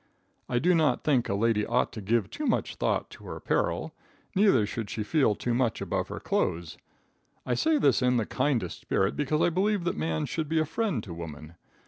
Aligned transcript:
I 0.49 0.57
do 0.57 0.73
not 0.73 1.03
think 1.03 1.29
a 1.29 1.35
lady 1.35 1.63
ought 1.63 1.93
to 1.93 2.01
give 2.01 2.27
too 2.31 2.47
much 2.47 2.75
thought 2.77 3.11
to 3.11 3.25
her 3.25 3.35
apparel; 3.35 3.93
neither 4.33 4.65
should 4.65 4.89
she 4.89 5.03
feel 5.03 5.35
too 5.35 5.53
much 5.53 5.79
above 5.79 6.07
her 6.07 6.19
clothes. 6.19 6.79
I 7.45 7.53
say 7.53 7.77
this 7.77 8.01
in 8.01 8.17
the 8.17 8.25
kindest 8.25 8.81
spirit, 8.81 9.15
because 9.15 9.43
I 9.43 9.51
believe 9.51 9.83
that 9.83 9.95
man 9.95 10.25
should 10.25 10.49
be 10.49 10.57
a 10.57 10.65
friend 10.65 11.03
to 11.03 11.13
woman. 11.13 11.53